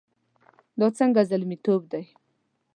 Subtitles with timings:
[0.79, 2.03] دا څنګه زلميتوب دی؟